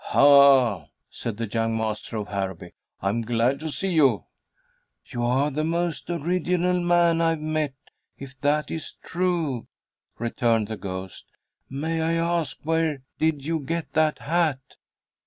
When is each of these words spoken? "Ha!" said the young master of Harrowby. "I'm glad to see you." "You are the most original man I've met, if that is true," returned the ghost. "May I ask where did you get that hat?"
"Ha!" 0.03 0.87
said 1.11 1.37
the 1.37 1.45
young 1.45 1.77
master 1.77 2.17
of 2.17 2.29
Harrowby. 2.29 2.71
"I'm 3.03 3.21
glad 3.21 3.59
to 3.59 3.69
see 3.69 3.91
you." 3.91 4.25
"You 5.05 5.21
are 5.23 5.51
the 5.51 5.63
most 5.63 6.09
original 6.09 6.79
man 6.79 7.21
I've 7.21 7.37
met, 7.39 7.75
if 8.17 8.35
that 8.41 8.71
is 8.71 8.95
true," 9.03 9.67
returned 10.17 10.69
the 10.69 10.77
ghost. 10.77 11.27
"May 11.69 12.01
I 12.01 12.13
ask 12.13 12.57
where 12.63 13.03
did 13.19 13.45
you 13.45 13.59
get 13.59 13.93
that 13.93 14.17
hat?" 14.17 14.61